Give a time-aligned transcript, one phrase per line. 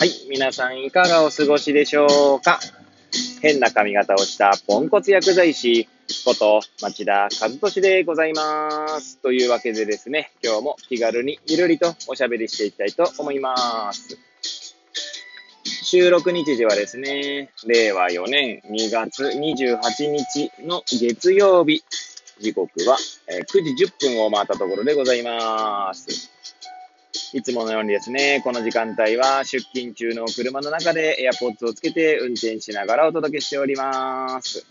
[0.00, 2.58] はい、皆さんいかがお過ごしでしょうか？
[3.42, 5.90] 変な髪型をしたポンコツ薬剤師
[6.24, 9.18] こと町田和俊でございます。
[9.18, 14.16] というわけでですね、今日も気軽にゆるりとおしゃべりしていきたいと思います。
[15.62, 19.80] 収録日時はですね、令和4年2月28
[20.12, 21.84] 日の月曜日。
[22.40, 22.96] 時刻は
[23.28, 26.29] 9時10分を回ったところでございます。
[27.32, 34.66] いつものようにですね、この時間帯は出勤中の車の中で AirPods をつけて運転しながらお届けしております。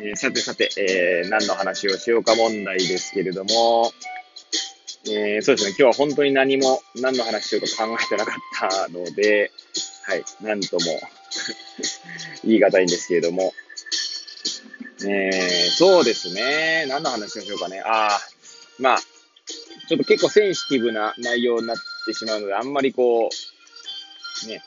[0.00, 3.92] えーさてさて、えー何の話をしようか問題ですけれども、
[5.10, 9.50] えーそうですね、今日は本当に何も、何の話しようか考えてなかったので、
[10.04, 10.80] はい、なんとも
[12.44, 13.52] 言い難いんですけれども、
[15.02, 17.80] えーそうですね、何の話をしようかね。
[17.80, 18.20] ああ、
[18.78, 18.98] まあ、
[19.88, 23.28] ちょっと結構センシティブな内容になってしまうので、あんまりこ
[24.44, 24.62] う、ね、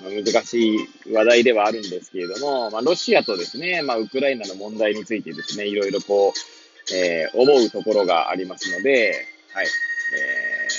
[0.00, 0.78] まあ難しい
[1.12, 9.14] 話題ではあるんですけれども、まあ、ロシアとですね、まあ、ウクライナの問題についてですね、いろいろこう、えー思うところがありますので、
[9.54, 9.68] はい、え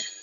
[0.01, 0.15] ー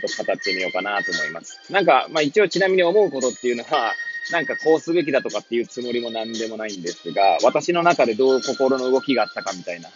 [0.00, 1.60] ちょっと語ってみようかなと思います。
[1.72, 3.94] なんか、まあ、一応ちなみに思うことっていうのは、
[4.30, 9.88] なんかこうすべきだとかっていうつもりもなんでもないんですが、私の中でどう心の動きがあったかみたいな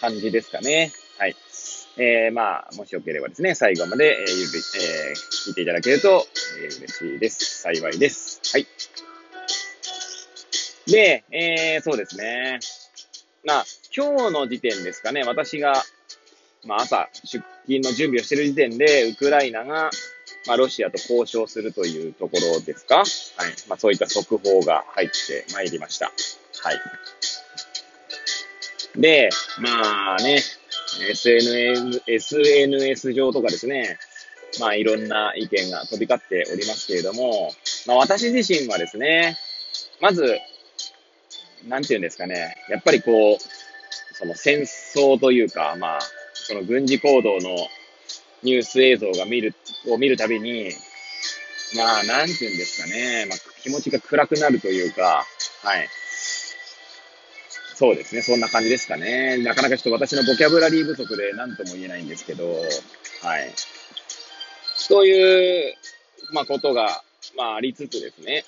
[0.00, 0.92] 感じですかね。
[1.18, 1.36] はい。
[1.98, 4.52] えー、まあ、もしよければですね、最後まで、えーゆる
[5.08, 6.26] えー聞いていただけると、
[6.62, 7.62] えー嬉しいです。
[7.62, 8.40] 幸いです。
[8.52, 8.66] はい。
[10.86, 12.60] で、えー、そうですね。
[13.44, 13.64] まあ、
[13.96, 15.82] 今日の時点ですかね、私が、
[16.64, 19.90] まあ、朝、出勤の準備をしている時点で、ウクライナが、
[20.46, 23.06] まあ、ロシアと交渉するというところですかはい。
[23.68, 26.12] まあ、そういった速報が入ってまいりました。
[26.62, 26.80] はい。
[28.96, 30.40] で、まあね、
[31.02, 33.98] SNS, SNS 上とかですね、
[34.60, 37.52] まあいろんな意見が飛び交っておりますけれども、
[37.86, 39.36] まあ私自身はですね、
[40.00, 40.38] まず、
[41.66, 46.00] なんていうんですかね、やっぱりこう、その戦争というか、まあ、
[46.32, 47.56] その軍事行動の
[48.42, 49.54] ニュース映像が見る、
[49.88, 50.70] を見るたびに、
[51.76, 55.26] まあ、なんていうんですかね、まあ気持ちが暗くなるというか、
[55.62, 55.88] はい。
[57.76, 59.36] そうですね、そんな感じですかね。
[59.36, 63.52] なかなかちょっと私のボキャブラリー不足で何とも言えないんですけど、はい。
[64.88, 65.74] という、
[66.32, 67.02] まあ、ことが、
[67.36, 68.44] まあ、ありつつですね、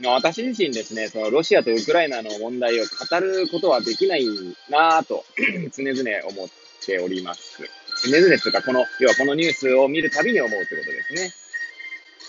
[0.00, 4.24] まあ私自身ですね、そのロシアとウクライナの問題を語ることはできない
[4.70, 5.24] なぁと
[5.76, 6.48] 常々思っ
[6.86, 7.60] ております。
[8.04, 11.32] 常々というか、この、要はこのニュースを見るたびに思うということですね。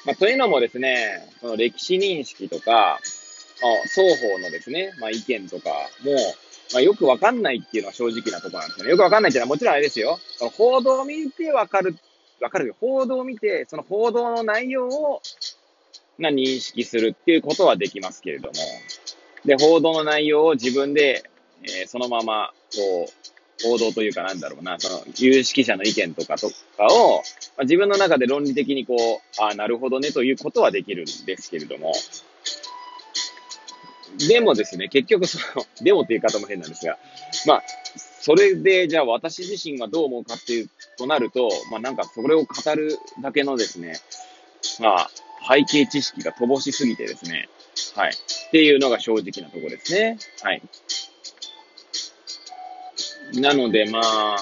[0.06, 3.00] まあ、というのもですね、その歴史認識とか、
[3.88, 5.70] 双方のですね、まあ、意見とか
[6.03, 6.14] も、
[6.74, 8.92] まあ、よくわかんないっていうのは正直なところなんですよね。
[8.92, 10.20] よくわかんないっていうのはもちろんあれですよ。
[10.38, 11.96] その報道を見てわかる、
[12.42, 12.75] わかるよ。
[12.80, 15.22] 報道を見て、その報道の内容を、
[16.18, 18.53] な認識するっていうことはできますけれども。
[19.46, 21.24] で、報道の内容を自分で、
[21.64, 23.30] えーそのまま、こう、
[23.64, 27.24] 報道というかなんだろうな、その有識者の意見とかとかを、ま
[27.59, 31.94] あ、自分の中で論理的にこう、ああ、なるほどねということはできるんですけれども、
[34.28, 36.97] でもですね、結局その、 でもっていう方も変なんですが、
[37.46, 37.64] まあ、
[38.22, 44.00] それで、じゃあ私自身はどう思うかっていうとなると、まあなんかそれを語るだけのですね、
[44.80, 45.09] まあ、
[45.48, 47.50] 背景知識が乏しすぎてですね、
[47.96, 48.12] はい。
[48.12, 50.18] っていうのが正直なところですね。
[50.42, 50.62] はい。
[53.36, 54.36] なので、まあ、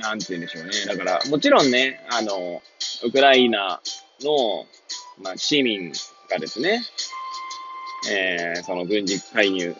[0.00, 0.70] なんて言うんでしょうね。
[0.86, 2.62] だから、もちろんね、あの、
[3.02, 3.80] ウクライナ
[4.20, 4.66] の、
[5.22, 5.92] まあ、市民
[6.30, 6.82] がですね、
[8.08, 9.74] えーその軍事介入、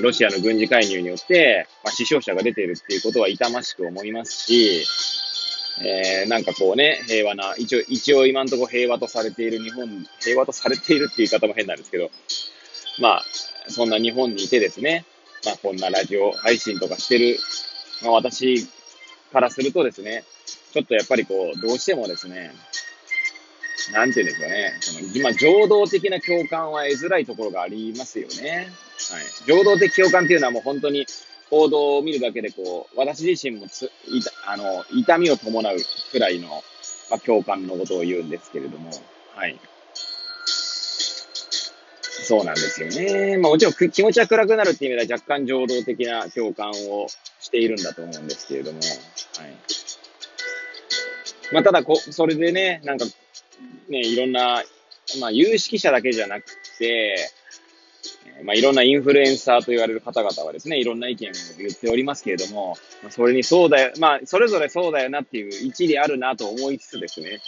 [0.00, 4.84] ロシアの軍事介入によって、まあ、死傷者が出ているっていうことは痛ましく思いますし、
[5.84, 12.10] えーなんかこうね、平和な、一応、一応今のとこ平和とされている日本、平和とされているっていう言い方も変なんですけど、
[13.00, 13.24] まあ、
[13.68, 15.04] そんな日本にいてですね、
[15.44, 17.38] まあこんなラジオ配信とかしてる、
[18.02, 18.66] まあ私
[19.32, 20.24] からするとですね、
[20.72, 22.52] ちょっとやっぱりこう、どうしてもですね、
[23.92, 28.72] なんていうんですかね、その今、情動的な共感は得づらいところがありますよね。
[29.10, 29.24] はい。
[29.46, 31.06] 情動的共感っていうのはもう本当に
[31.50, 35.76] 報道を見るだけでこう、私自身もつ、いた、あの、痛みを伴う
[36.10, 36.48] くらいの、
[37.10, 38.90] まあ、共感のことを言うんですけれども、
[39.34, 39.58] はい。
[42.26, 43.36] そうなんですよね。
[43.36, 47.06] まあもちろん気持ちは暗くなるっていう意味では若干情動的な共感を
[47.38, 48.90] しているんだと思うんですけれども、はい。
[51.52, 53.04] まあただこ、それでね、なんか、
[53.88, 54.62] ね、いろんな、
[55.20, 56.46] まあ有識者だけじゃなく
[56.78, 57.16] て、
[58.44, 67.40] まあいろんなインフルエンサーと言われる方々はですね、いろんな意見を言っておりますけれども、まあそれにそうだよ、まあそれぞれそうだよなっていう一理あるなと思いつつですね、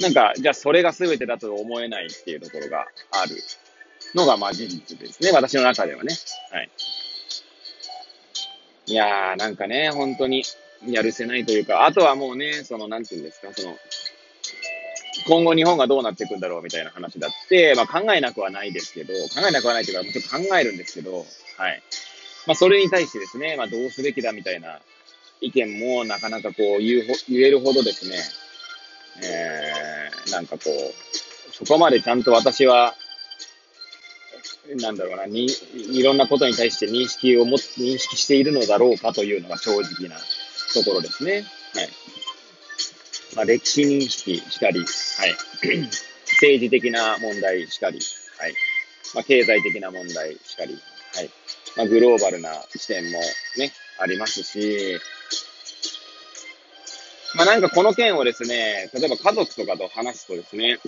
[0.00, 3.36] なんか、じゃあそれが全てだと思えないっていうところがある
[4.14, 5.30] のが、まあ事実ですね。
[5.32, 6.14] 私の中ではね。
[6.50, 6.70] はい。
[8.86, 10.42] いやー、なんかね、本当に
[10.86, 13.76] やるせないというか、あとはもうね、その、なんていうんですか、その、
[15.26, 21.82] 今後日本がどうなっていくんだろうみたいな話だって、まあ考えなくはないですけど、考えなくはないというか、もちろん考えるんですけど、はい。
[22.46, 24.80] まあそれに対してですね、まあどうすべきだみたいな
[25.40, 28.16] 意見もなかなかこう言う言えるほどですね、
[29.22, 32.94] えー、なんかこう、そこまでちゃんと私は、
[34.80, 40.16] なんだろうな、に、いろんなことに対して認識をも、認識しているのだろうかというのが正直な
[40.72, 41.44] ところですね。
[41.74, 41.88] はい。
[43.34, 44.86] まあ、歴史認識しかり、はい。
[46.42, 47.98] 政治的な問題しかり、
[48.38, 48.54] はい。
[49.14, 50.74] まあ、経済的な問題しかり、
[51.14, 51.30] はい。
[51.76, 53.18] まあ、グローバルな視点も
[53.56, 54.98] ね、ありますし、
[57.34, 60.78] まあなんかこの件をですね、例えば家族とかと話すとですね、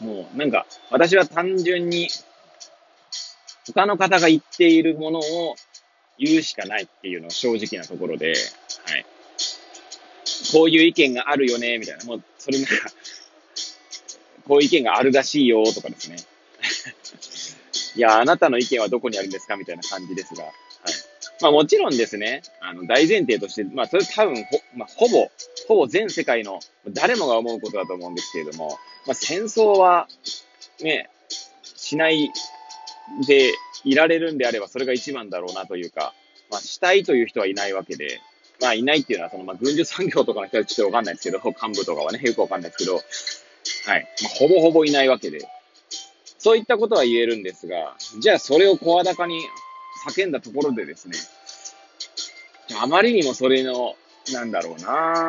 [0.00, 2.08] もうなんか私は単純に
[3.66, 5.56] 他の方が言っているものを
[6.18, 8.34] 言うしかないっていうのが正直なところで、
[8.86, 9.06] はい。
[10.52, 12.04] こういう意見があるよね、みたいな。
[12.04, 12.74] もう、それなんか、
[14.46, 16.16] こういう意見があるらしいよ、とかですね。
[17.96, 20.52] いや、あなたの意見はどこにあるんですかみたいな感じですが、はい。
[21.40, 25.30] まあもちろんですね、あの、大前提として、まあそれ多分ほ、まあほぼ、
[25.68, 30.08] ほぼ全世界の誰もが思うことだと思うんですけれども、まあ戦争は、
[30.80, 31.10] ね、
[31.76, 32.30] しない
[33.26, 33.52] で
[33.84, 36.14] いられるんであればそれが一番だろうなというか、
[36.50, 38.20] まあしたいという人はいないわけで、
[38.60, 43.00] まあいないっていうのはその、まあ軍需産業とかの人はちょっとわかんないですけど、幹部とかはね、よくわかんないですけど、は
[43.96, 44.08] い。
[44.22, 45.48] まあほぼほぼいないわけで、
[46.38, 49.40] そういったことは言えるんですが、じゃあそれを声高に
[50.08, 51.18] 叫んだところでですね、
[52.80, 53.94] あまりにもそれの、
[54.32, 55.28] なんだろうな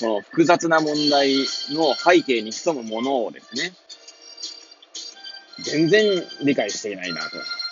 [0.00, 1.36] この複雑な問題
[1.70, 3.72] の背景に潜むものをですね、
[5.62, 7.22] 全然理解していないな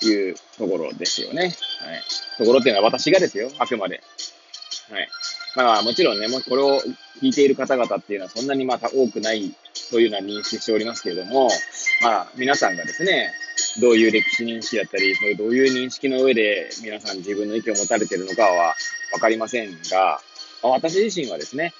[0.00, 1.42] というところですよね。
[1.42, 1.52] はい。
[2.38, 4.02] ところっていうのは私がですよ、あくまで。
[4.90, 5.08] はい。
[5.56, 6.80] まあもちろんね、もうこれを
[7.20, 9.54] 聞いている方々っていうのはそんなにまた多くない
[9.90, 11.48] というのは認識しておりますけれども、
[12.02, 13.32] まあ皆さんがですね、
[13.80, 18.74] どういう歴史認識だったり、そういうどういう認識の上で皆さん自分の意見を持たれているのかは
[19.12, 20.20] わかりませんが、
[20.62, 21.72] まあ、私自身はですね、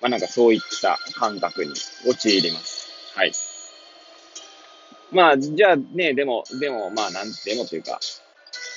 [0.00, 1.72] まあなんかそういった感覚に
[2.08, 2.88] 陥ります。
[3.14, 3.32] はい。
[5.12, 8.00] まあ、じゃあね、でも、でも、まあなんでもというか、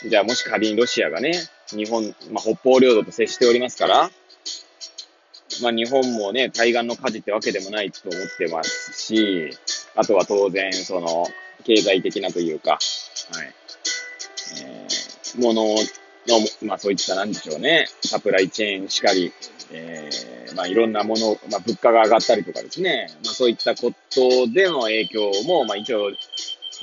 [0.07, 1.33] じゃあもし仮にロシアがね、
[1.75, 4.09] 日本、まあ北方領土と接しておりますから、
[5.61, 9.49] まあ日本もね、対岸の火事ってわけでもないと思ってますし、
[9.95, 11.25] あとは当然、その、
[11.63, 12.77] 経済的なというか、は
[13.43, 13.53] い。
[14.61, 19.33] えー、ものの、まあそういったなんでしょうね、サプライチェーンしかり、
[19.71, 26.11] えー、まあいろんなもの、まあ物価が上がったりとかですね、まあそういったことでの影響も、まあ一応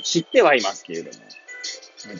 [0.03, 1.25] 知ってはいますけれども、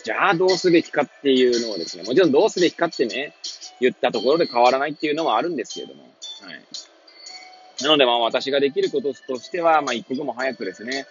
[0.03, 3.33] じゃあどうすべきかっていうのをですね、もちろんどうすべきかってね、
[3.79, 6.07] 言ったところで変わらないっていうのはあるんですけれども、は
[6.51, 7.83] い。
[7.83, 11.05] なのでまあ私ができることとしては、まあ一刻も早くですね、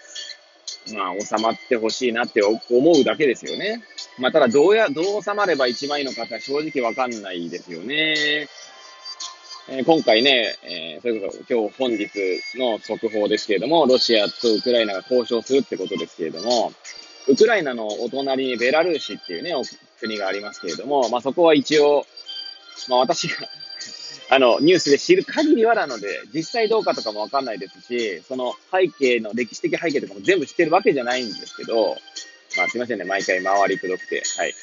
[0.94, 2.60] まあ、収まってほしいなって思
[2.92, 3.82] うだけですよね。
[4.18, 8.48] まあ、ただ、どうや、どう収まれば一番いいのかって正直わかんないですよね。
[9.68, 12.08] えー、今回ね、えー、それこそ今日本日
[12.56, 16.72] の速報ですけれども、ロシアとウクライナが交渉するってことですけれども、
[17.28, 19.52] ウクライナのお隣にベラルーシっていうね、
[20.00, 22.06] 国がありますけれども、まあそこは一応、
[22.88, 23.34] まあ私が
[24.28, 31.96] あの、ニュースで知る限りはなので、実際どうかとかもわかんないですし、その背景の歴史的背景とかも全部知ってるわけじゃないんですけど、
[32.56, 34.54] まあすいませんね、毎回回りくどくて、はい。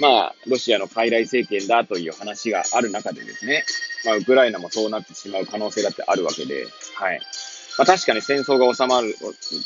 [0.00, 3.64] まあ、ロシアの傀儡政権だという話がある中でですね、
[4.04, 7.20] まあ、ウクライナもそうなってしまう可能性だってあるわけで、はい。
[7.78, 9.14] まあ確かに戦争が収まる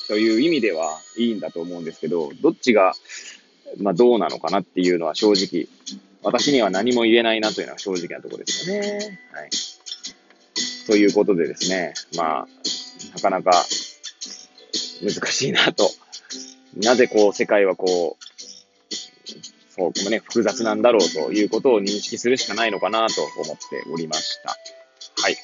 [0.07, 2.93] という意味ではいいんだと思うんですけど、どっちが、
[3.81, 5.67] まあどうなのかなっていうのは正直
[6.23, 9.19] 私には何も言えないなというのは正直なところですよね。
[9.33, 9.51] はい。
[10.87, 12.49] ということでですね、まあ、
[13.15, 13.65] なかなか
[15.03, 15.91] 難しいなと。
[16.77, 18.25] なぜこう世界はこう、
[19.71, 24.57] そうね、複雑なんだろうということを認識するしかないのかなと思っておりました。
[25.23, 25.37] はい。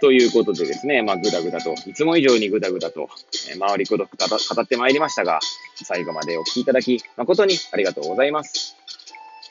[0.00, 3.08] ということでですね、まあ、ぐだぐだと、いつも以上にぐだぐだと、
[3.50, 5.40] えー、周りくどく語ってまいりましたが、
[5.82, 8.76] 最後までお聴きいただき、誠にありがとうございます。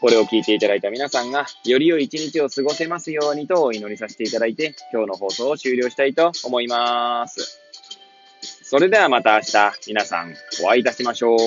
[0.01, 7.60] これを聞いていただいた皆さんが、より良い一日を過ごせますようにとお祈りさせていただいて、今日の放送を終了したいと思います。
[8.63, 11.39] それではまた明日、皆さんお会いいたしましょう。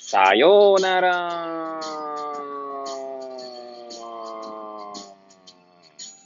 [0.00, 2.11] さようなら。